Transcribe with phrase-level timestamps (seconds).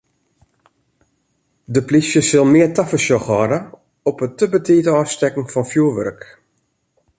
[1.73, 3.59] De polysje sil mear tafersjoch hâlde
[4.09, 6.21] op it te betiid ôfstekken fan fjoerwurk.